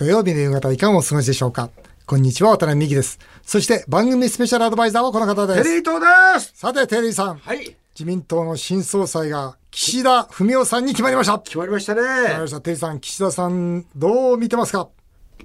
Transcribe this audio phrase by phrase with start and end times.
[0.00, 1.68] 土曜日の夕方いかがお過ごしでしょうか？
[2.06, 3.18] こんにちは、渡辺美希です。
[3.42, 5.62] そして番組スペシャルアドバイザーはこの方です。
[5.62, 7.36] テリー東ですさて、テリーさん。
[7.36, 7.76] はい。
[7.94, 11.38] 自民党の新総裁が岸田文雄さんに決まりました。
[11.40, 12.00] 決まりましたね。
[12.00, 12.62] 決まりました。
[12.62, 14.88] テリーさん、岸田さん、どう見てますか？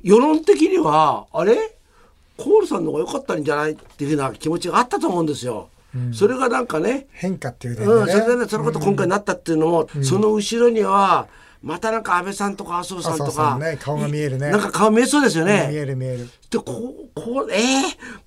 [0.02, 1.76] 世論的には、あれ？
[2.38, 5.68] コールさんの方が良かったんじゃないっていうふうな気持ちがあったと思うんですよ。
[6.14, 8.08] それがなんかね、変化っていう点うん。
[8.08, 11.28] それでね、そのこと今回なったっていうのも、その後ろには、
[11.66, 14.52] またなんか安倍さんとか麻生さんとか、んね顔が見えるね。
[14.52, 15.72] なんか顔見えそうですよ見ね。
[15.72, 16.30] える見える。
[16.52, 17.62] で、こう、こう、えー、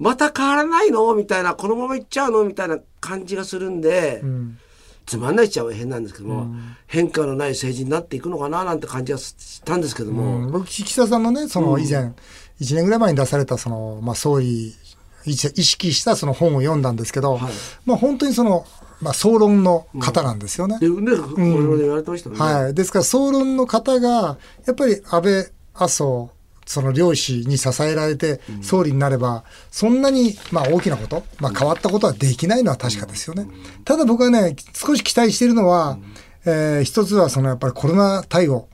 [0.00, 1.14] また変わらないの？
[1.14, 2.42] みたいな、このままいっちゃうの？
[2.42, 4.58] みたいな感じがするんで、うん。
[5.06, 6.52] つまんないっちゃ変なんですけども、
[6.88, 8.64] 変化のない政治になっていくのかな？
[8.64, 10.50] なんて感じがしたんですけども、うん。
[10.50, 12.12] 僕、岸田さんのね、その以前、
[12.60, 14.74] 1年ぐらい前に出された、その、まあ、総理、
[15.24, 17.52] 意識したその本を読んだんですけど、はい。
[17.86, 18.66] まあ、本当にその、
[19.00, 20.78] まあ、総論の方なんですよね。
[20.80, 22.44] で、ね、これまで言われてましたもんね。
[22.44, 22.74] はい。
[22.74, 26.30] ですから、総論の方が、やっぱり安倍、麻生、
[26.66, 33.48] その両氏に支えられて総理になれば、そんなに、まあ大きなこと、まあ変わったことはできないのは確かですよね。
[33.84, 35.98] ただ僕はね、少し期待しているのは、
[36.44, 38.68] えー一つはそのやっぱりコロナ対応。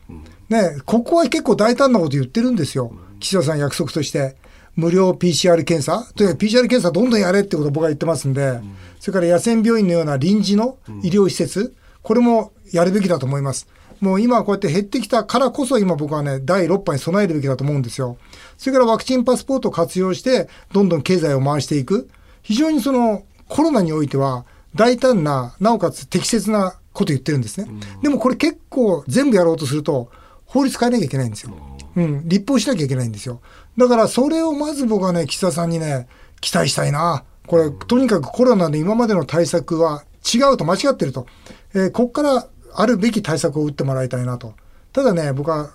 [0.48, 2.92] ね、ここは結構大胆なこと言ってるんですよ。
[3.20, 4.36] 岸田さん約束として。
[4.76, 6.12] 無料 PCR 検査？
[6.14, 8.60] というか PCR 検査どんどんやれってことを僕は言ってますんで、
[9.00, 13.68] それから野戦病院のような臨時の医療施設、これもやるべきだと思います。
[14.00, 18.18] もう今こうやって減ってきたからこそ今僕はね、第6波に備えるべきだと思うんですよ。
[18.58, 22.08] それからワクチンパスポートを活用して、どんどん経済を回していく。
[22.42, 24.44] 非常にそのコロナにおいては
[24.74, 27.68] 大胆な、なおかつ適切なこと言ってるんですね。
[28.02, 30.10] でもこれ結構全部やろうとすると、
[30.44, 31.52] 法律変えなきゃいけないんですよ。
[31.96, 33.40] うん、立法しなきゃいけないんですよ。
[33.76, 36.06] だからそれをまず僕はね、岸田さんにね、
[36.40, 37.24] 期待したいな。
[37.46, 41.26] これ、とにかくコロナで今までの対策は違うと間違ってると。
[41.74, 44.54] えーここからあるべき対策を打ってもらいたいなと。
[44.92, 45.70] ただね、僕は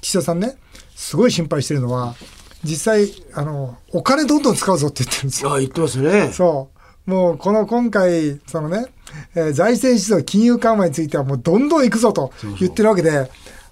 [0.00, 0.56] 岸田さんね、
[0.94, 2.14] すごい心配してるのは、
[2.62, 5.52] 実際、あの、お金どんどん使うぞって言ってるんですよ。
[5.52, 6.30] あ言ってますね。
[6.32, 6.70] そ
[7.06, 7.10] う。
[7.10, 8.86] もう、この今回、そのね、
[9.34, 13.30] えー財政出動、金融緩和についてはもうどんどん行くぞと言ってるわけで、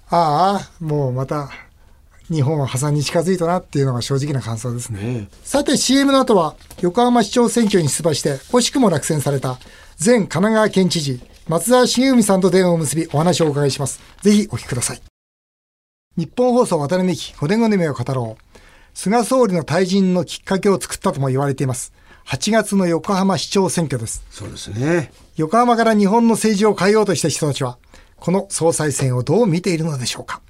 [0.09, 1.49] ああ、もうまた、
[2.31, 4.99] 日本は破産に近づいたなっていうのが正直な感想ですね。
[5.01, 9.59] ねさて CM の後は横浜市長選挙に出馬して惜しくも落選された
[10.03, 14.01] 前神奈川県知事松沢茂文さんと電話を結びお話をお伺いします。
[14.21, 15.01] ぜひお聞きください。
[16.17, 18.59] 日本放送渡辺美希5年後の夢を語ろう。
[18.95, 21.93] 菅総理の退陣のきっかけを作ったとも言われています。
[22.25, 24.23] 8月の横浜市長選挙です。
[24.31, 25.11] そうですね。
[25.35, 27.77] 横浜から日本の政治を変えようとした人たちは、
[28.15, 30.41] この総裁選をどう見ているのでしょうか。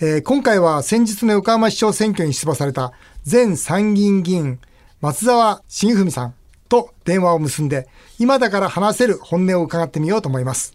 [0.00, 2.92] えー今回は先日の横浜市長選挙に出馬された
[3.30, 4.58] 前参議院議員
[5.00, 6.34] 松沢茂文さん
[6.68, 7.88] と電話を結んで、
[8.18, 10.74] 今だから話せる本音を伺ってみようと思います。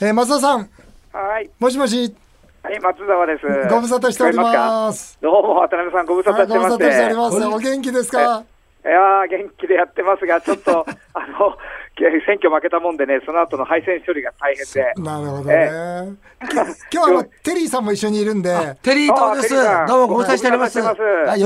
[0.00, 0.70] えー松沢さん、
[1.12, 1.50] はい。
[1.58, 2.14] もしもし、
[2.62, 3.68] はい、松沢です。
[3.68, 6.70] ご無沙汰しておりますかどうも、渡辺さん、ご無沙汰してます。
[6.70, 7.34] はいご無沙汰しております。
[7.34, 8.44] これお元気ですか？
[8.84, 11.56] いやー、元気でやってますが、ちょっと、 あの、
[12.26, 14.92] 選挙負けたもんでね、その後の敗戦処理が大変で。
[15.02, 15.68] なるほどね。
[16.90, 19.54] き今日はテリーさんも一緒にいるんで、テリー東です。
[19.88, 20.78] どうもご無沙汰しております。
[20.78, 20.84] よ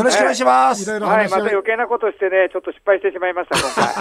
[0.03, 0.83] ろしくお願いします。
[0.83, 3.85] いろいろはい、また余計なことしてね、ちょっと失敗してしまいました、今回。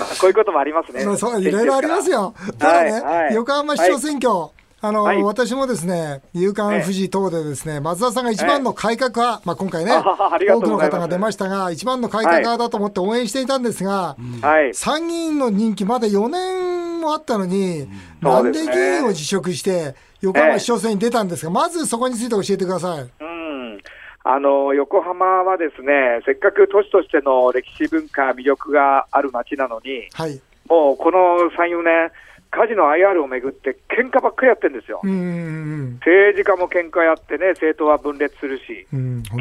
[0.00, 1.04] まあこういうこともありますね。
[1.04, 2.34] まあそういろいろありますよ。
[2.58, 3.02] ただね、
[3.34, 4.50] 横浜市長選挙、
[4.82, 5.22] あの、はい。
[5.22, 14.74] 私もですね、夕刊富士等でですね、松田さんが一番の改革派、まあ今回ね、多くの方が出ましたが、一番の改革派だと思って応援していたんですが、はい。
[14.74, 17.88] 参議院の任期まだ4年もあったのに、
[18.20, 18.92] なんでそうですね。
[18.92, 23.00] 議員を辞職して、横浜市長選に出たんですが、まずそこについて教えてください。
[23.00, 23.80] うん。
[24.24, 30.40] あの、横浜はですね、せっかく都市としての歴史文化、魅力がある街なのに、はい。
[30.68, 32.10] もうこの3、4年、
[32.50, 35.00] カジノ IR をめぐって喧嘩ばっかりやってるんですよ。
[35.02, 38.86] 政治家も喧嘩やってね、政党は分裂するし、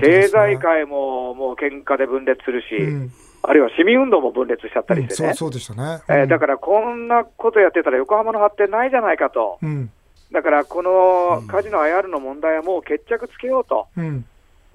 [0.02, 3.12] 経済界ももう喧嘩で分裂するし、うん
[3.48, 5.30] あるいは市民運動も分裂しちゃったりしてね。
[5.30, 6.02] うんそうそうでしたね。
[6.10, 9.60] えーだからこんなことやってたら横浜の発展ないじゃないかと。
[9.62, 9.92] うん。
[10.32, 13.88] だからこのカジノ IR の問題はもう決着つけようと。
[13.98, 14.26] うん。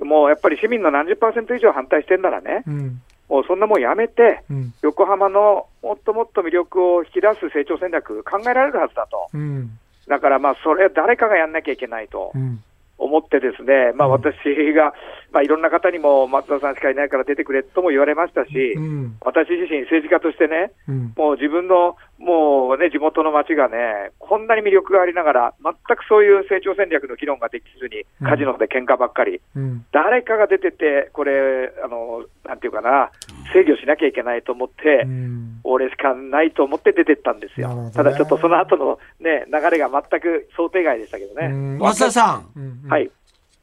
[0.01, 3.03] もうやっぱり市民の何十パーセント以上反対してんならね、うん。
[3.31, 4.75] もうそんなもんやめて、うん。
[4.83, 9.29] 横浜のもっともっと魅力を引き出す成長戦略考えられるはずだと。
[9.33, 9.71] うん。
[10.09, 12.63] だからまあそれ誰かがやんなきゃいけないとうん。
[12.99, 14.35] 思ってですね、まあうん私
[14.75, 14.93] が、
[15.33, 19.17] まあいろんな方にも松田さんしかいないから出てくれとも言われましたし、うん。
[19.23, 21.15] 私自身政治家としてね、うん。
[21.17, 29.85] もう自分のもうね、地元の町がね、こんなに魅力がありながら、全くそういう成長戦略の議論ができずに、うんカジノで喧嘩ばっかり、うん。
[29.91, 33.11] 誰かが出てて、これ、あの、なんていうかな、
[33.55, 35.61] 制御しなきゃいけないと思って、うん。
[35.65, 37.75] 俺しかないと思って出てったんですよ。
[37.75, 41.47] ねただちょっとその後のね、流れが全く想定外でしたけどね。
[41.47, 43.11] うん松田さん、うんはい。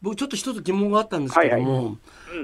[0.01, 1.99] 僕ちょっと一つ疑問があったんですけども、はいはいうん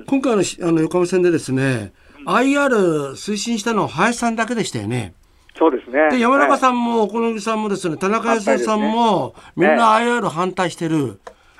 [0.06, 1.92] 今回のしあの横浜戦でですね、
[2.26, 5.14] IR 推進したのは林さんだけでしたよね。
[5.58, 6.10] そうですね。
[6.12, 11.18] で山中ん、さんも小野木さんもですね田中康夫さんも、ねみんな IR 反対してる、はい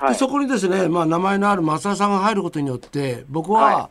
[0.10, 3.90] でそこにですね、まあ、名前のある松田さんが入ることによって僕はは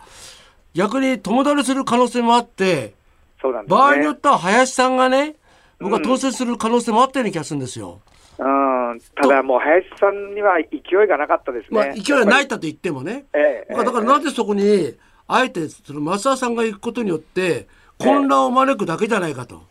[0.74, 2.94] 逆に友倒れする可能性もあって
[3.42, 3.50] ね。
[3.66, 5.36] 場合によっては林さんがね
[5.80, 8.00] 僕は当選する可能性もあったような気がするんですよ。
[8.38, 11.78] うん、ただもう林さんには勢いがなかったですね。
[11.78, 13.24] まあ、勢いはないたと言ってもね。
[13.34, 14.94] ええだからなぜそこに
[15.26, 17.66] あえてその松田さんが行くことによって
[17.98, 19.62] 混乱を招くだけじゃないかと。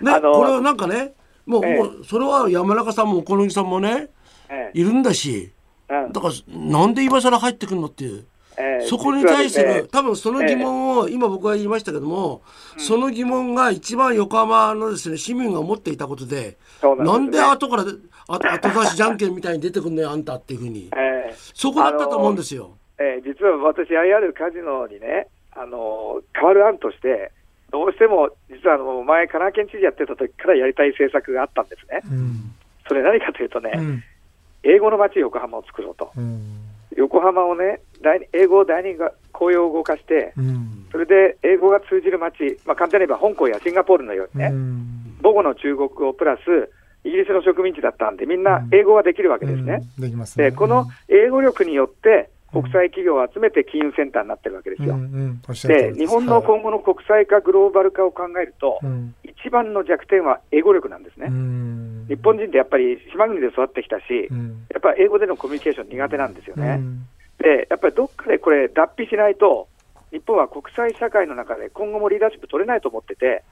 [0.00, 1.12] ね、あのこれはなんかね
[1.46, 1.78] もう,、ええ。
[1.78, 4.08] もうそれは山中さんも小野木さんもね
[4.48, 5.52] えいるんだし
[5.88, 6.12] えうん。
[6.12, 8.24] だからなんで今更入ってくるのっていう。
[8.56, 8.86] ええ。
[8.86, 12.42] そこに対する、ね多分その疑問を、今僕が言いましたけども、
[12.78, 17.84] その疑問が一番横浜のですね市民が思っていたことでんなんで後から
[18.28, 20.88] あ後出しじゃんけんみたいに出てくんのよあんたっていうふうに。
[20.96, 21.34] ええ。
[21.36, 22.76] そこだったと思うんですよ。
[22.98, 27.32] えー実は私、IR カジノにね、あの変わる案として、
[27.74, 32.02] どうしても実はあの前、神奈川県知事やってた時からやりたい政策があったんですね。
[32.08, 32.54] うん。
[32.86, 34.04] それ何かというとね、うん。
[34.62, 36.12] 英語の街、横浜を作ろうと。
[36.16, 36.40] うん。
[36.96, 37.80] 横浜をね、
[38.32, 40.86] 英語を第二が公用語化して、うん。
[40.92, 45.16] それで英語が通じる街、まあ、簡単に言えば香港やシンガポールのようにね、うん。
[45.20, 46.40] 母語の中国語プラス、
[47.02, 49.82] イギリスの植民地だったんで、みんな英語ができるわけですね。
[49.98, 50.04] うん。
[50.04, 50.52] できますね。
[50.52, 54.94] で、この英語力によって、国際企業を集めて金融センターになってるわけですよ。
[54.94, 61.26] うんうんおっしゃる通で、日本の今後の国際化、グローバル化を考えると、うん一番の弱点は英語力なんですね。
[61.28, 66.76] うん日本人ってやっぱり島国で育ってきたし、うんやっぱり英語でのコミュニケーション苦手なんですよね。
[66.78, 67.08] うん
[67.38, 69.68] で、やっぱりどっかでこれ、脱皮しないと、
[70.10, 73.42] 日本は国際社会の中で今後もリーダーシップ取れないと思ってて、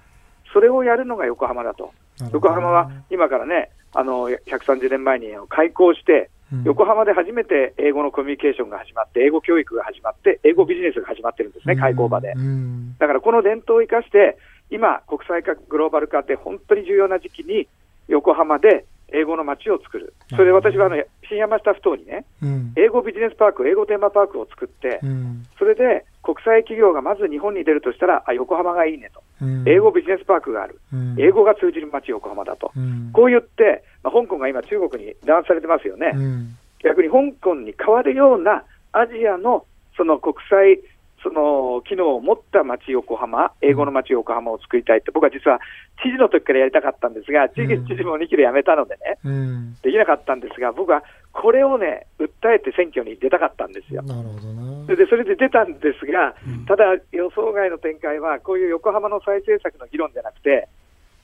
[0.52, 1.92] それをやるのが横浜だと。
[2.32, 6.64] 横浜は今からね、あの130年前に開港して、うん。
[6.64, 12.32] 横浜で初めて英語のコミュニケーションが始まって、英語教育が始まって、英語ビジネスが始まってるんですね、開港場で。
[12.36, 12.96] うん。
[12.98, 14.36] だからこの伝統を生かして、
[14.70, 17.68] 今、国際化、グローバル化って本当に重要な時期に、
[18.08, 20.96] 横浜で英語の街を作る、それで私はあの
[21.28, 22.72] 新山下ふ頭にね、うん。
[22.76, 25.46] 英語ビジネスパーク、英語テーマパークを作ってう、ん。
[25.58, 29.68] それで国際企業がまず日本に出るとしたら、あ横浜がいいねと、うん。
[29.68, 31.16] 英語ビジネスパークがある、うん。
[31.18, 33.10] 英語が通じる街、横浜だと、うん。
[33.12, 36.12] こう言って、まあ、香港が今、中国に弾圧されてますよね。
[36.14, 36.56] うん。
[36.84, 39.66] 逆に香港に変わるようなアジアの
[39.96, 40.80] その国際
[41.22, 45.60] その機能を持った街横浜、英語の街横浜を作りたいって、僕は実は
[46.02, 49.76] 知事の時からやりたかったんですが、知事も2期で辞めたのでね、うん。
[49.82, 54.02] できなかったんですが、僕はこれをね、訴えて選挙に出たかったんですよ。
[54.02, 54.84] なるほどな。
[54.84, 56.34] それでそれで出たんですが、
[56.68, 60.68] ただ予想外の展開は、こういう横浜の再生策の議論じゃなくて、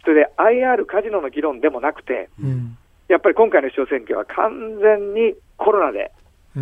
[0.04, 2.78] それで IR カジノの議論でもなくて、うん。
[3.08, 6.12] やっぱり今回の市長選挙は完全にコロナで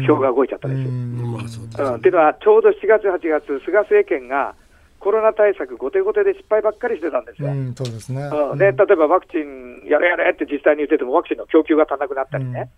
[0.07, 1.97] 票が動いちゃったんですよ。
[1.97, 4.55] っていうのは、ちょうど7月、8月、菅政権が
[4.99, 7.49] コロナ対策、後手後手で失敗ばっかりしてたんですよ。
[7.49, 8.23] うんそうですね。
[8.23, 8.59] うん。
[8.59, 12.71] で例えばワクチンやれやれって実際に言ってても、ワクチンの供給が足らなくなったりね、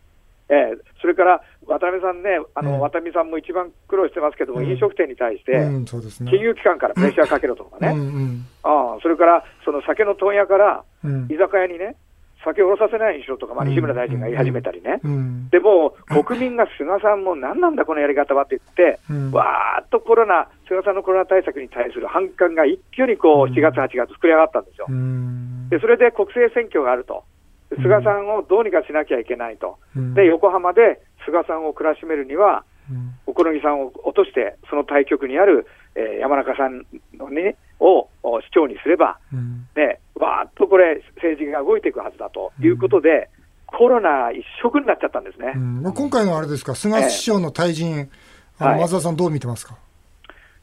[0.49, 8.47] ええそれから渡辺さんね、あのうん渡辺さんも一番苦労してますけども、うん飲食店に対して、金融機関からプレッシャーかけろとかね、うんうん。
[8.63, 11.27] ああそれからその酒の問屋からうん。
[11.31, 11.97] 居酒屋にね、
[12.45, 15.01] 酒を下ろさせないようにしろとか、まあ、うん西村大臣が言い始めたりね。
[15.05, 19.31] うんでもう国民が菅さんも何なんだこのやり方はって言って、うん。
[19.33, 24.87] わーっとコロナ、菅さんのコロナ対策に対する反感が一挙にこう7月、8月、膨れ上がったんですよ。
[24.89, 25.69] うん。
[25.69, 27.38] でそれで国政選挙があると、で
[27.77, 30.15] 菅さんをどうにかしなきゃいけないと、うん。
[30.15, 33.15] で横浜で菅さんを暮らしめるには、うん。
[33.27, 39.69] 小此木さんを落として、その対局にある、えー山中さんの、ね、をお市長にすれば、うん。
[39.77, 43.29] ね、わーっとこれ、政治が動いていくはずだということで、
[43.67, 45.53] コロナ一色になっちゃったんですね。
[45.55, 45.83] うん。
[45.83, 48.09] まあ今回のあれですか菅首相の退陣。
[48.59, 48.81] あのはい。
[48.81, 49.77] 松田さんどう見てますか？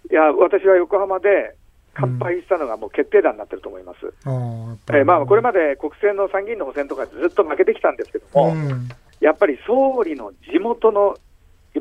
[0.10, 1.56] いや、私は横浜で
[1.96, 4.14] 乾杯したのがもう決定打になってると思います。
[4.26, 5.00] ああやっぱり。
[5.00, 8.90] えーまあ、これまで国政の参議院の補選とかずっと負けてきたんですけども、うん。
[9.22, 11.16] やっぱり総理の地元の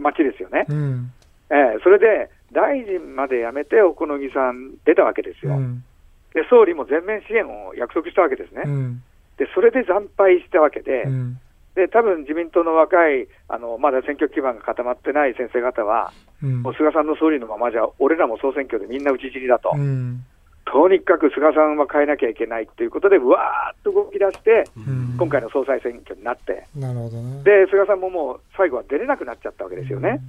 [0.00, 1.12] 町ですよね、うん。
[1.50, 5.84] えーそれで大臣まで辞めて、小此木さん出たわけですよ、うん。
[6.32, 9.02] で総理も全面支援を約束したわけですね、うん。
[9.36, 11.40] でそれで惨敗したわけで、うん
[11.74, 16.12] で多分自民党の若い、あのまだ選挙基盤が固まってない先生方は、
[16.42, 16.62] うん。
[16.62, 19.72] もう菅さんの総理のままじゃ、俺らも総選挙でみんな討ち死にだと。
[19.74, 20.24] うん。
[20.66, 25.16] とにかく菅さんは変えなきゃいけないということで、うわーっと動き出して、うん。
[25.18, 27.42] 今回の総裁選挙になって、なるほどね。
[27.42, 30.20] で菅さんももう最後は出れなくなっちゃったわけですよね。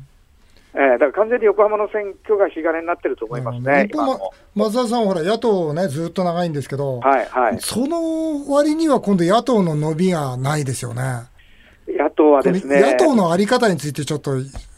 [0.73, 4.19] えーだから完全に横浜の選挙が引き金になってると思いますね、ま
[4.55, 11.01] 松田さん、ほら、野党ね、ずっと長いんですけど、はいはい、その割には今度、野党の伸びがないですよね。
[12.15, 14.31] 野党はですね、野党のあり方について、ちょっと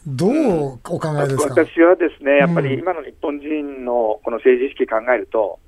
[0.08, 2.68] どうお考えですか、私はですね、やっぱうん。
[2.68, 5.60] り今の日本人のこの政治意識考えると、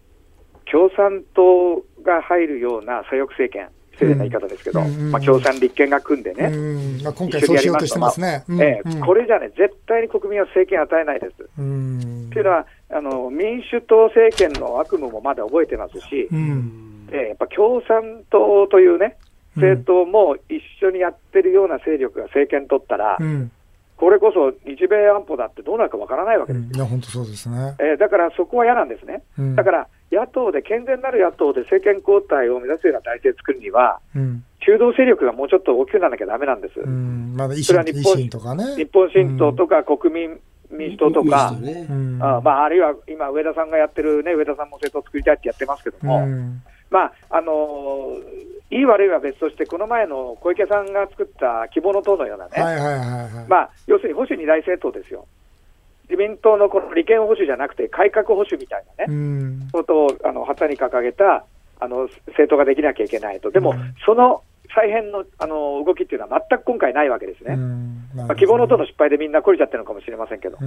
[0.72, 4.88] 共産党が入るような左翼政権、失礼な言い方ですけど、うん。
[4.88, 5.00] うん。
[5.00, 5.12] うん。
[5.12, 7.02] まあ、共産、立憲が組んでね、うん。
[7.04, 8.44] まあ、今回そうしようとしてますね。
[8.48, 8.62] うん。
[8.62, 8.90] ええ。
[8.90, 9.02] うん。
[9.02, 11.50] これじゃね、絶対に国民は政権与えないです。
[11.58, 12.30] うん。
[12.32, 17.08] というのはあの、民主党政権の悪夢もまだ覚えてますし、うん。
[17.12, 19.18] ええやっぱ共産党というね、
[19.60, 23.52] 政党も一緒にやってるような勢力が政権取ったら、うん
[24.00, 26.62] これこそ日米安保だってどうなるかわからないわけです。
[26.62, 27.76] うんいや、本当そうですね。
[27.80, 29.24] えーだからそこは嫌なんですね。
[29.38, 36.80] うんだから野党で、健全なる野党で政権交代を目指すような体制を作るには、うん中道勢力がもうちょっと大きくならなきゃだめなんです。
[36.80, 38.64] うんまだ維新維それは日本新とかね。
[38.78, 40.40] 日本新党とか国民
[40.72, 53.48] 民主党とか、ねうんあまあ、あるいは今、上田さんがやってるね、上田さんも政党作りたいってやってますけども、うんまああのーいい悪いは別として、この前の小池さんが作った希望の党のようなね、はいはいはいはい。
[53.48, 55.26] まあ、要するに保守二大政党ですよ。
[56.08, 61.46] 自民党のこの利権保守じゃなくて、改革保守みたいなね、うんことをあの旗に掲げた
[61.80, 64.44] あの政党ができなきゃいけないと、でも、うんその
[64.76, 67.56] 再編のあの動きっていうのは全く今回ないわけですね。
[67.56, 70.58] うんまあ、希望の党の失敗でみんな懲りちゃってるのかもしれませんけど、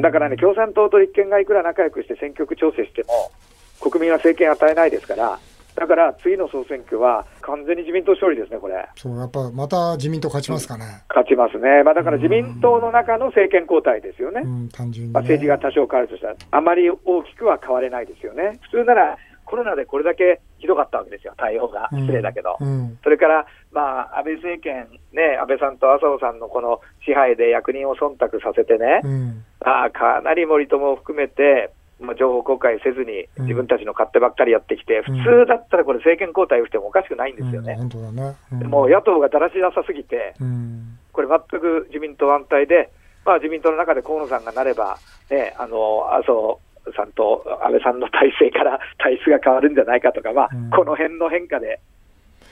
[0.00, 3.32] だからね、共産党と立憲がいくら仲良くして選挙区調整しても、
[3.80, 5.38] 国民は政権与えないですから、
[5.74, 8.86] だから次の総選挙は完全に自民党勝利ですね、これ。
[8.96, 10.84] そう、やっぱまた自民党勝ちますかね。
[11.08, 14.42] 勝ちますね、まあ、だから自民党の中の政権交代ですよね。
[14.44, 15.14] うん、単純に、ね。
[15.14, 18.58] まあ、政治が多少変わるとしたら、あまり大きくは変われないですよね。
[18.62, 19.16] 普通なら
[19.50, 21.88] コロナでこれだけひどかったわけですよ、対応が。
[21.92, 22.56] うん失礼だけど。
[22.60, 37.74] うんそれから、まあ、安倍政権、ね、安倍さんと麻生さんのこの支配で役人を忖度させてね、うんああかなり森友を含めて、まあ、情報公開せずにうん自分たちの勝手ばっかりやってきて、うん普通だったらこれ政権交代をしてもおかしくないんですようんね。
[37.76, 38.36] 本当だね。
[38.52, 42.90] うんでも野党がだらしなさすぎて、うんこれ全く自民党安泰で、
[43.26, 44.96] まあ、自民党の中で河野さんがなれば、
[45.28, 46.56] ね、あの麻生
[46.96, 51.80] さんと安倍さんの体制から 体質が変わるんじゃないかとか、まあうんこの辺の変化で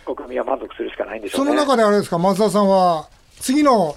[0.05, 1.59] 国民は満足するしかないんでしょそうのね。
[1.61, 3.09] 中であれですか、松田さんは、
[3.41, 3.95] 次の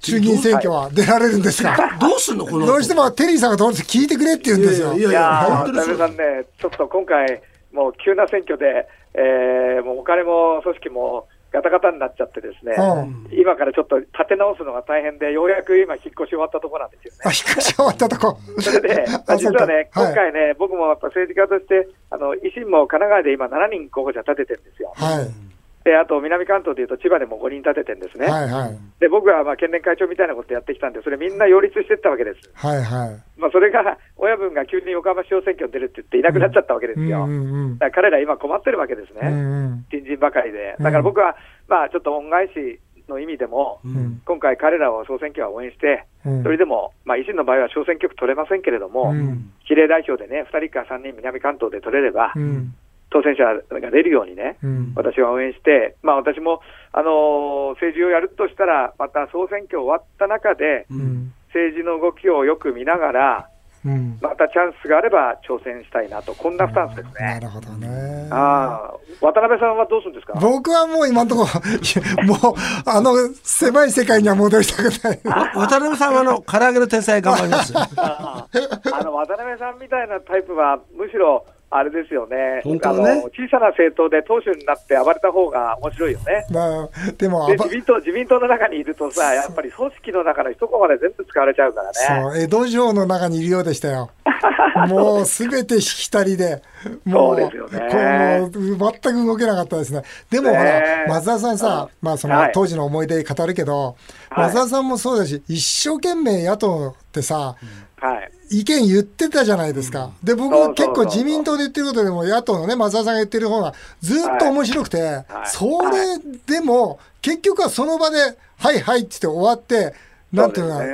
[0.00, 2.72] 衆議院選挙は出られるんですか、どうすんのこの後？
[2.72, 4.94] どうしてもテリーさんがどうして聞いてくれって言うんですよ。
[4.94, 17.18] いやいやー、本当にそう安倍さんね、ちょっと今回、もう急な選挙で、えーもうお金も組織もガタガタになっちゃってですね、うん今からちょっと立て直すのが大変で、ようやく今、引っ越し終わったところなんですよね。
[17.24, 18.38] あ、引っ越し終わったとこ。
[18.60, 24.92] それで、ま あ、実はね、今回ね、僕もやっぱ政治家として、あの維新も神奈川で今、7人候補者立ててるんですよ。
[24.96, 25.45] はい。
[25.90, 25.94] はい。
[25.94, 28.26] で、あと南関東でいうと、千葉でも5人立ててるんですね。
[28.26, 28.78] はいはい。
[28.98, 32.50] で、僕はまあ県連会長みたいなことやってきたんで、それみんな擁立していったわけです。
[32.54, 33.40] はいはい。
[33.40, 37.24] まあ、それが親分が急に横浜市長選挙に出るって言っていなくなっちゃったわけですよ。
[37.24, 39.20] うんうんうんだから彼ら今困ってるわけですね。
[39.28, 40.76] うんうん新人ばかりで。
[40.80, 41.36] だから僕は、
[41.68, 52.74] まあちょっと恩返しの意味でも、うん今回彼らを総選挙は応援して、うんそれでも、まあ維新の場合は小選挙区取れませんけれども、うん比例代表でね、2人か3人南関東で取れれば、うん
[53.16, 53.44] 当選者
[53.80, 56.60] が出るようにね、うん私は応援して、まあ私も、
[56.92, 63.48] あのー政治をやるとしたら、また総選挙終わった中で、うん政治の動きをよく見ながら、
[63.84, 67.12] うんまたチャンスがあれば挑戦したいなと、こんなスタンスですね。
[67.20, 68.28] なるほどね。
[68.32, 70.34] ああ、渡辺さんはどうするんですか？
[70.40, 72.54] 僕はもう今のところ、 もう、
[72.84, 73.12] あの、
[73.44, 75.20] 狭い世界には戻りたくない。
[75.54, 77.72] 渡辺さんはあの 唐揚げの天才頑張ります。
[77.76, 78.46] あ
[78.92, 82.60] あの渡辺さんみたいなタイプは、むしろあれですよね。
[82.62, 83.22] 本当はね。
[83.34, 86.46] 小さな政党で党首になって暴れた方が面白いよね。
[86.50, 92.32] まあ、でも、自民党自民党の中にいるとさ、やっぱり組織の中の一コマで全部使われちゃうからね。
[92.32, 94.10] そう、江戸城の中にいるようでしたよ。
[94.88, 96.62] もうすべてしきたりで、
[97.04, 98.50] もそうですよね。
[98.52, 100.02] 全く動けなかったですね。
[100.30, 102.52] でもほら、松田さんさ、まあそのはい。
[102.54, 103.96] 当時の思い出語るけど、
[104.30, 104.46] はい。
[104.46, 107.56] 松田さんもそうだし、一生懸命野党ってさ、
[107.98, 108.15] はい。
[108.50, 110.10] 意見言ってたじゃないですか。
[110.22, 115.24] で、僕結構自民党で言ってることでも、野党のね、松田さんが言ってる方がずっと面白くて、はい。
[115.46, 118.18] それでも、結局はその場で、
[118.58, 119.94] はいはいって言って終わって、
[120.32, 120.84] なんていうのか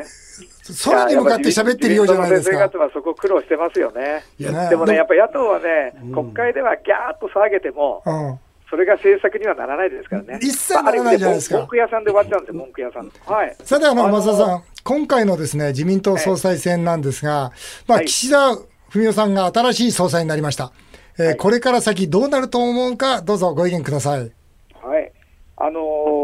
[0.85, 2.56] 空に向かって喋ってるようじゃないですか。
[2.56, 4.25] 生方はそこ苦労してますよね。
[4.38, 8.38] いやねでもね、やっぱ野党はね、国会ではギャーッと騒げても、うん。
[8.73, 10.38] それが政策にはならないですからね。
[10.41, 13.12] 一切ならないじゃないですか文句屋さんで終わっちゃうんですよ、文句屋さん。
[13.26, 13.57] はい。
[13.62, 17.52] さて、あの、松田さん、今回のですね、自民党総裁選なんですが、
[17.87, 18.57] まあ、はい岸田
[18.88, 20.73] 文雄さんが新しい総裁になりました。
[21.19, 24.21] えーはいこれから先どうなると思うか、どうぞご意見ください。
[24.21, 25.12] はい。
[25.59, 25.81] あの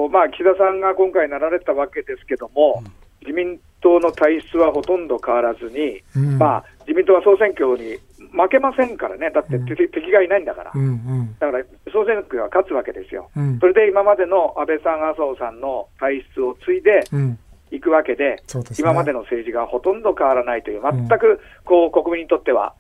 [0.09, 2.83] ーまあ、岸田さんが今回なられたわけですけども、
[3.21, 7.99] 自民党の体質はほとんど変わらずに、うんまあ、自民党は総選挙に
[8.33, 10.73] 負けませんからね、だって敵敵がいないんだから。
[10.75, 11.37] うんうん。
[11.39, 13.31] だから総選挙が勝つわけですよ。
[13.37, 13.59] うん。
[13.61, 17.39] それで今までの安倍さん、麻生さんの体質を継いでうん。
[17.71, 18.89] いくわけで、そうですね。
[18.89, 22.75] 今までの政治がほとんど変わらないという、全くこう国民にとっては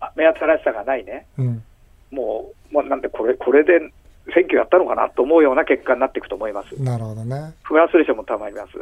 [0.00, 1.62] あ目新しさがないね、うん。
[2.10, 3.80] もう、もうなんでこれ、これで
[4.32, 6.82] 選挙やったのかなと思うような結果になっていくと思います。
[6.82, 7.54] なるほどね。
[7.62, 8.72] フラストレーションもたまります。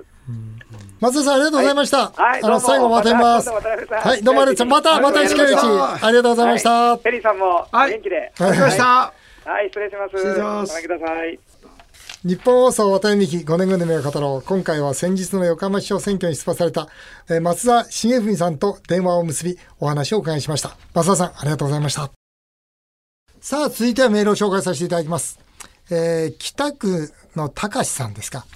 [1.01, 4.67] 松田さんありがとうございました、はい、あの最後まとめますはいどうもありがとう。
[4.69, 5.59] またまた近いうち。
[5.59, 6.99] ありがとうございました、はい。
[7.01, 7.91] ペリーさんもはい。
[7.91, 8.17] 元気で。
[8.17, 9.13] はいありがとうございました。
[9.51, 10.17] はい、失礼します。
[10.17, 10.83] 失礼します。
[10.83, 11.39] ください。
[12.25, 16.87] 日本放送渡辺美希5年後の夢を語ろう今回は先日の横浜市長選挙に出馬された、
[17.29, 20.77] えー松田重文さんと電話を結びお話をお伺いしました。
[20.95, 22.22] 松田さんありがとうございました
[23.43, 25.41] さあ続いてはメールを紹介させていただきます、
[25.91, 28.47] えー北区の高志さんですか、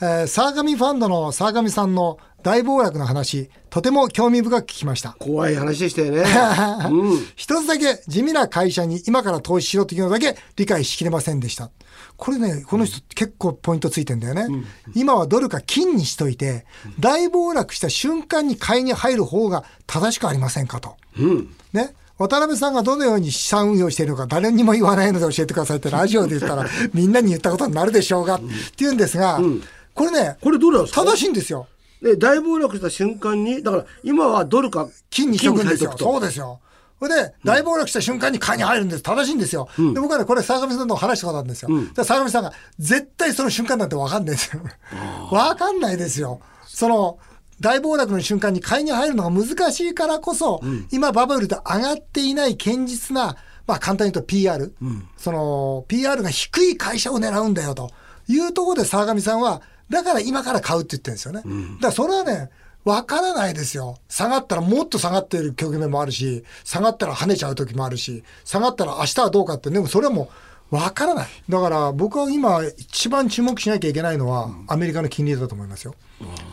[0.00, 6.24] えー沢上ファンドの沢上さんの大暴落の話とても興味深く聞きました怖い話でしたよね。
[6.90, 7.26] うん。
[7.36, 11.70] 一つだけ地味な会社に今から投資しろというのだけ理解しきれませんでした。
[12.16, 14.46] これね、この人結構ポイントついてんだよね。
[14.94, 16.64] 今はドルか金にしといて、
[16.98, 20.96] 大暴落した瞬間に買いに入る方が正しくありませんかと。
[21.18, 21.54] うん。
[21.74, 21.94] ね。
[22.28, 28.44] 渡辺さんがどのように資産運用しているのか誰にも言わないので教えてくださいってラジオで言ったら みんなに言ったことになるでしょうがって
[28.78, 29.40] 言うんですが、
[29.94, 31.04] これね、これどれなんですか？
[31.12, 31.66] 正しいんですよ。
[32.02, 35.94] で、大暴落した瞬間に、だから今はドルか金にしとくんですよ。
[35.98, 36.60] そうですよ。
[37.00, 39.02] それで、大暴落した瞬間に買いに入るんです。
[39.02, 39.68] 正しいんですよ。
[39.94, 41.68] で、僕はね、これ、坂上さんと話したことあるんですよ。
[41.94, 44.60] で坂上さんが、絶対その瞬間なんて分かんないですよ。
[45.30, 46.40] 分かんないですよ。
[46.66, 47.18] その、
[47.60, 53.36] 大暴落の瞬間に買いに入るのが難しいからこそ、今バブルで上がっていない堅実な、
[53.66, 54.74] まあ簡単に言うと PR、
[55.16, 57.90] その PR が低い会社を狙うんだよと。
[58.28, 61.42] いうところで沢上さんは、だから今から買うって言ってるんですよね。
[61.76, 62.50] だからそれはね、
[62.84, 63.98] わからないですよ。
[64.08, 70.28] 下がったらもっと下がっている局面もあるし、下がったら跳ねちゃう時もあるし、下がったら明日はどうかって、でもそれはもう
[70.70, 71.28] わからない。
[71.48, 75.94] だから僕は今一番注目しなきゃいけないのはアメリカの金利だと思いますよ。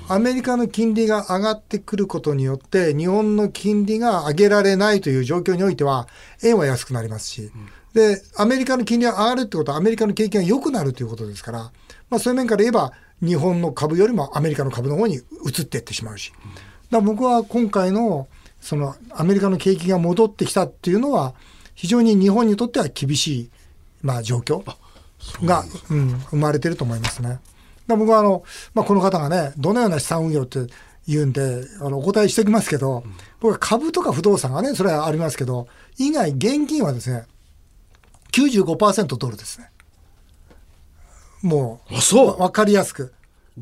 [0.08, 6.08] アメリカの金利が上がってくることによって、日本の金利が上げられないという状況においては、
[6.44, 7.52] 円は安くなりますし、
[7.94, 11.72] で、アメリカの金利が上がるってことは、アメリカの景気が良くなるということですから、
[12.10, 16.32] まあそういう面から言えば、日本の株よりもアメリカの株の方に移っていってしまうし。
[16.90, 18.28] だ僕は今回の、
[18.62, 21.34] そのアメリカの景気が戻ってきたっていうのは、
[21.76, 23.52] 非常に日本にとっては厳しい、
[24.02, 24.64] まあ状況
[25.44, 27.30] が、うん、生まれてると思いますね。
[27.30, 27.42] だか
[27.88, 30.60] ら僕はあの、まあ、この方がね、どのような資産運用って
[31.08, 33.04] 言うんで、あの、お答えしておきますけど、
[33.40, 37.26] 僕は株とか不動産がね、それはありますけど、以外現金はですね、
[38.34, 39.72] 95%ドルですね。
[41.42, 43.14] もあ、そうう、わかりやすく。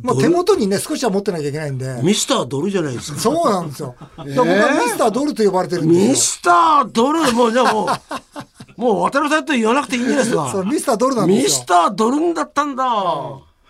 [0.02, 3.20] もう手元にね、少しは持ってなきゃいけないんで、ミスタードルじゃないですか。
[3.20, 3.96] そうなんですよ。
[4.00, 7.32] だから僕はミスタードルと呼ばれてるんミですスタードル？
[7.32, 7.88] もうじゃあもう、
[8.78, 10.48] もう渡辺さんと言わなくていいんじゃないですよ。
[10.52, 10.70] そう、か。
[10.70, 11.66] ミスタードルなんですよミス。
[11.66, 12.86] タードルだったんだ。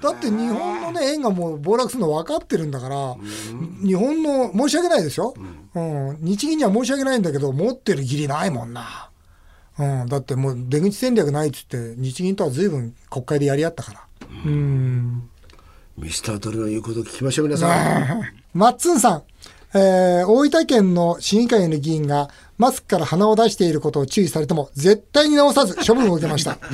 [0.02, 3.15] だって日本のね、円がもう暴落するの分かってるんだから、
[3.84, 5.34] 日本の、申し訳ないですよ。
[5.74, 9.10] うん、日銀には申し訳ないんだけど、持ってる義理ないもんな。
[9.78, 14.02] うん、だってもう出口戦略ないっつって、日銀とは随分国会でやり合ったから。
[14.46, 15.30] うん。
[15.98, 18.22] ミスタードルの言うことを聞きましょう、皆さん。
[18.54, 19.24] マッツンさん、
[19.76, 26.58] えー大分県の市議会の議員がマスクから鼻を出していることを注意されても絶対に直さず処分を受けました。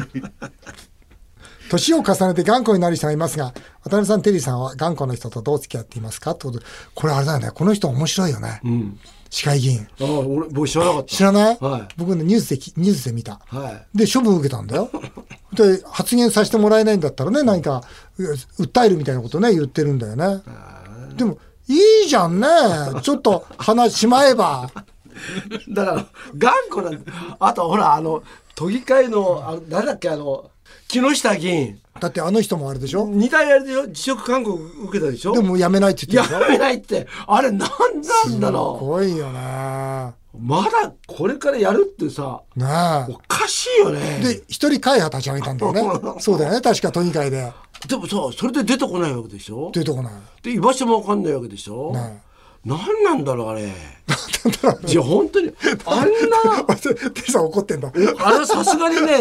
[1.72, 6.32] 年を重ねて頑固になる人がいますが、渡辺さん、テリーさんは頑固な人とどう付き合っていますか？
[6.32, 7.50] ってことで、これあれだよね。
[7.54, 8.62] この人面白いよね。
[9.30, 9.88] 市会議員。
[10.02, 11.16] ああ、俺、僕知らなかった。
[11.16, 13.40] 知らない、はい僕ね、ニュースでき、ニュースで見た。
[13.46, 13.98] はい。
[13.98, 14.90] で、処分を受けたんだよ。
[15.56, 17.82] で、発言させてもらえないんだったらね、何か、
[18.18, 20.42] う訴えるみたいなことね、言ってるんだよね。
[21.16, 21.38] でも、
[21.74, 22.48] いいじゃんね。
[23.02, 24.70] ちょっと話しまえば。
[25.70, 26.06] だから、
[26.38, 26.98] 頑固な。
[27.40, 28.24] あと、ほら、あの、
[28.56, 30.50] 都議会の、あの誰だっけ、あの、
[30.88, 31.80] 木下議員。
[32.00, 33.06] だってあの人もあれでしょ？
[33.08, 33.88] 似たやりでしょ？
[33.88, 35.34] 辞職勧告受けたでしょ？
[35.34, 36.58] でも辞めないって言ってやるでしょ？
[36.58, 37.08] めないって。
[37.28, 40.14] あれ、なんなんだすろごいよね。
[40.34, 40.38] う。
[40.40, 42.66] まだこれからやるってさ、ね
[43.10, 44.00] おかしいよね。
[44.22, 44.24] え。
[44.24, 45.82] で、一人会派立ち上げたんだよね。
[46.20, 46.62] そうだよね。
[46.62, 47.52] 確か都議会で。
[47.88, 49.70] でもさ、それで出てこないわけでしょ？
[49.70, 50.14] ってこない。
[50.44, 51.92] で、居場所もわかんないわけでしょ？
[51.94, 52.22] ね
[52.64, 53.64] なんなんだろう、あれ。
[53.64, 55.52] いや、本当に、
[55.84, 56.08] あんな、
[56.70, 57.10] え。
[57.10, 57.92] テさん怒ってんだ。
[58.20, 59.18] あれさすがにね、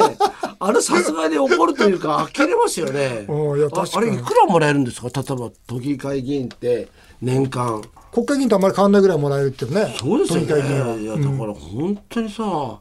[0.58, 3.24] あれさすがに怒るというか、呆れますよね。
[3.32, 5.08] おいやあ確かにあれ、いくらもらえるんですか？
[5.08, 6.88] 例えば、都議会議員って、
[7.22, 7.80] 年間。
[8.12, 9.96] 国会議員とあんまり変わんないぐらいもらえるっていうね。
[9.98, 10.86] そうですよ都議会議員は。
[10.96, 11.02] ね。
[11.02, 12.78] いや、だから本当にさ、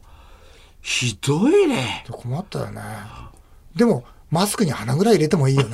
[0.82, 2.04] ひどいね。
[2.10, 2.82] 困ったよね。
[3.74, 5.68] でも、マスクに鼻ぐらい入れてもいいよね。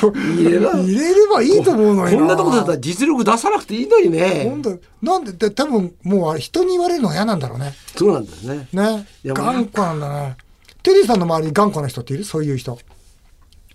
[0.00, 4.44] 入れな入れればいいと思うのにこんなとこだったら実力出さなくていいのにね。
[4.48, 4.78] 本当。
[5.02, 7.72] なんでで多分もう人に言われるのが嫌なんだろうね。
[7.96, 8.68] そうなんですね。
[8.72, 9.06] ね。
[9.24, 10.36] 頑固なんだね。
[10.82, 12.78] テリーさんの周りに頑固な人っているそういう人？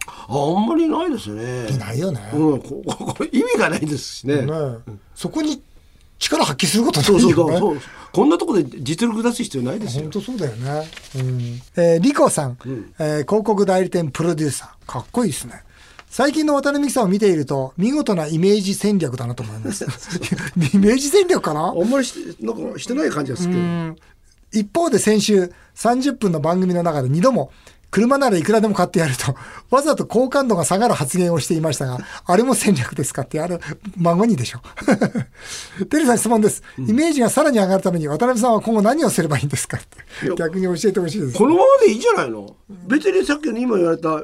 [0.06, 1.68] あんまりないですよね。
[1.70, 4.46] いないよね、うん、こここ意味がないですしね。
[4.46, 4.52] ね
[5.16, 5.62] そこに
[6.30, 7.36] 力発揮することそうないよね。
[7.36, 7.82] そうそうそう
[8.14, 10.04] こんなとこで実力出す必要ないですよ。
[10.04, 10.88] 本当そうだよね。
[11.16, 12.58] うん、えー、リコさん、
[13.00, 15.64] えー広告代理店プロデューサー、かっこいいですね。
[16.10, 19.84] 最近の渡辺美樹さんを見ていると、見事なイメージ戦略だなと思います。
[20.74, 21.70] イメージ戦略かな？
[21.70, 22.08] あんまり
[22.40, 23.62] なんかしてない感じがするけど。
[23.62, 23.96] うん。
[24.52, 27.52] 一方で先週、30分の番組の中で2度も、
[27.94, 29.36] 車ならいくらでも買ってやると、
[29.70, 33.60] わざと好感度が下がる発言をしていましたが、 あれも戦略ですかって、あれ、
[33.98, 34.62] 孫にでしょ。
[35.92, 36.64] テリーさん質問です。
[36.80, 40.36] イメージがさらに上がるために、渡辺さんは今後何をすればいいんですかって。
[40.36, 41.38] 逆に教えてほしいです。
[41.38, 42.56] このままでいいんじゃないの
[42.88, 44.24] 別にさっきの今言われた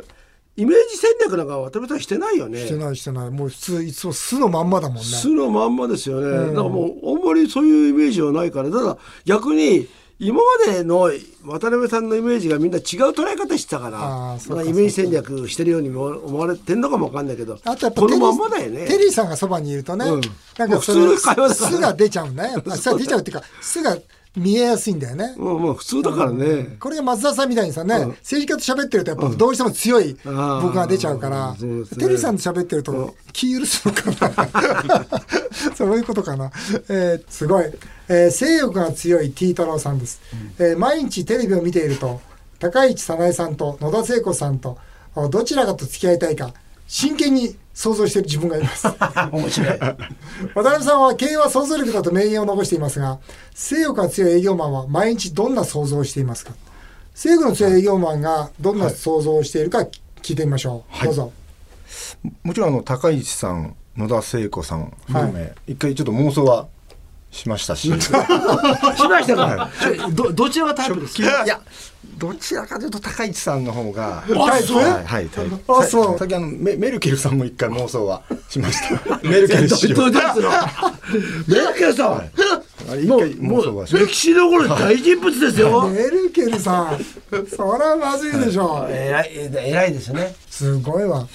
[0.57, 3.29] イメージ戦略なんか渡辺さんしてないよねしてないしてない。
[3.29, 5.03] もう普通、いつも素のまんまだもんね。
[5.03, 9.87] 素のまんまですよね、だからもうあんまりそういうイメージはないからただ逆に
[10.21, 11.09] 今までの
[11.45, 18.85] 渡辺さんのイメージがみんな違う捉え方してたからイメージ戦略してるようにも思われてんのかもわかんないけどあとやっぱこのまんまだよね。
[18.85, 20.21] テリーさんがそばにいるとね、うん。
[20.57, 21.69] なんか普通の会話だから。
[21.69, 22.33] ね素が出ちゃう。
[22.33, 22.49] ね。
[22.75, 23.97] 素が出ちゃうっていうか、素が
[24.39, 25.35] 見えやすいんだよね。
[25.37, 31.57] うんまあ普通だからね、これが松田さんみたいにさね、政治家と喋ってるとやっぱどうしても強い僕が出ちゃうから、ね。
[31.59, 35.19] テリーさんと喋ってると気許すのかな。
[35.75, 36.51] そういうことかな。
[36.89, 37.65] えーすごい、
[38.07, 40.21] えー性欲が強い T 太郎さんです、
[40.57, 42.21] えー毎日テレビを見ていると、
[42.59, 44.77] 高市早苗さんと野田聖子さんと
[45.15, 46.53] おどちらかと付き合いたいか、
[46.89, 48.87] 真剣に想像している自分がいます。
[49.31, 49.99] 面白い渡
[50.55, 53.19] 辺さんは経営は想像力だと名言を残していますが、
[53.53, 56.53] 性欲が強い営業マンは毎日どんな想像をしていますか？
[57.13, 59.87] 性欲の強い営業マンがどんな想像をしているか
[60.23, 60.97] 聞いてみましょう。
[60.97, 61.31] はいどうぞ。
[62.43, 66.67] もちろんあの高市さん野田聖子さん含め、一回ちょっと妄想は
[67.31, 67.87] しましたし。
[67.93, 69.69] しましたか、
[70.11, 71.43] どどちらがタイプですか？
[71.45, 71.59] いや
[72.17, 74.23] どちらかというと高市さんの方が。
[74.27, 76.13] タイプはいはいタイプあそう。
[76.13, 79.19] さ先あのメメルケルさんも一回妄想はしました。
[79.23, 85.87] メルケルど氏メルケルさん、もうも妄想はしましう歴史の頃大人物ですよ。
[85.93, 86.99] メルケルさん、
[87.55, 88.91] それはまずいでしょう。
[88.91, 90.35] 偉い偉いですね。
[90.49, 91.27] すごいわ。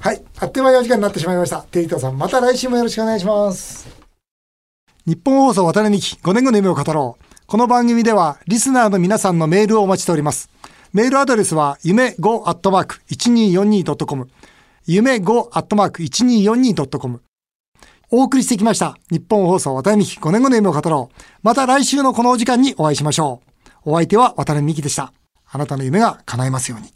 [0.00, 0.22] はい。
[0.38, 1.58] あっという間にお時間になってしまいました。
[1.70, 4.05] テリトさん、また来週もよろしくお願いします。
[5.06, 7.24] 日本放送渡辺美希5年後の夢を語ろう。
[7.46, 10.50] この番組では、リスナーの皆さんのメールをお待ちしております。
[10.92, 14.28] メールアドレスは、夢 5-1242.com。
[14.84, 17.22] 夢 5-1242.com。
[18.10, 18.98] お送りしてきました。
[19.08, 21.22] 日本放送渡辺美希5年後の夢を語ろう。
[21.44, 23.42] また来週のこのお時間にお会いしましょ
[23.86, 23.92] う。
[23.92, 25.12] お相手は渡辺美希でした。
[25.48, 26.95] あなたの夢が叶いますように。